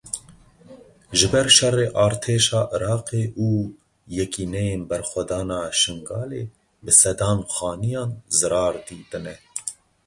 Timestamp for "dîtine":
8.85-9.35